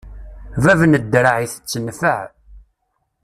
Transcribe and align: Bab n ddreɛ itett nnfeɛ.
Bab 0.63 0.81
n 0.85 0.93
ddreɛ 1.01 1.35
itett 1.45 1.73
nnfeɛ. 1.79 2.19